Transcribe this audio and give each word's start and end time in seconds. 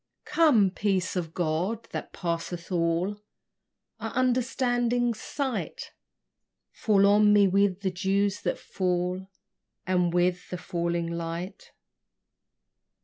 Come, 0.25 0.71
peace 0.71 1.15
of 1.15 1.31
God, 1.35 1.87
that 1.91 2.11
passeth 2.11 2.71
all 2.71 3.21
Our 3.99 4.09
understanding's 4.13 5.21
sight: 5.21 5.91
Fall 6.71 7.05
on 7.05 7.31
me 7.31 7.47
with 7.47 7.81
the 7.81 7.91
dews 7.91 8.41
that 8.41 8.57
fall, 8.57 9.29
And 9.85 10.11
with 10.11 10.49
the 10.49 10.57
falling 10.57 11.15
night. 11.15 11.71